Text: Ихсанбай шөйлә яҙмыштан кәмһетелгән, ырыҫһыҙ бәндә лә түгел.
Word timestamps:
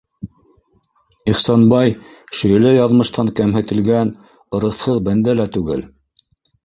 Ихсанбай 1.33 1.93
шөйлә 2.39 2.71
яҙмыштан 2.77 3.31
кәмһетелгән, 3.41 4.15
ырыҫһыҙ 4.61 5.03
бәндә 5.11 5.37
лә 5.41 5.47
түгел. 5.59 5.85